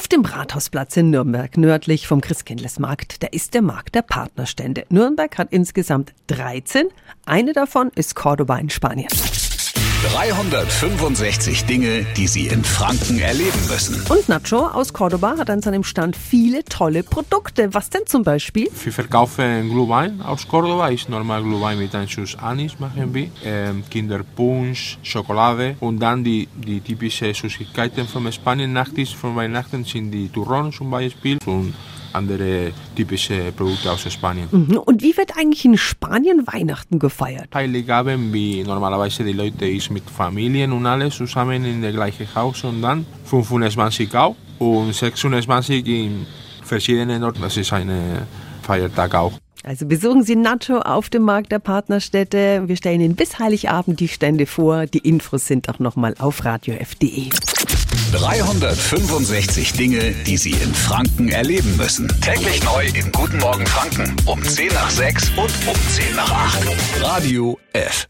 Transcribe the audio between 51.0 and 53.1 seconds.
dem Markt der Partnerstädte. Wir stellen